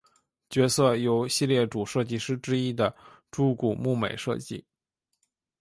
[0.49, 2.95] 角色由系列主设计师之一的
[3.29, 4.65] 猪股睦美设计。